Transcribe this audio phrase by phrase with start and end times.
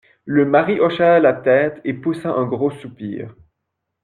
[0.25, 3.35] Le mari hocha la tête et poussa un gros soupir.